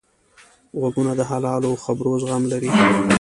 غوږونه 0.79 1.11
د 1.19 1.21
حلالو 1.31 1.71
خبرو 1.83 2.11
زغم 2.21 2.43
لري 2.51 2.71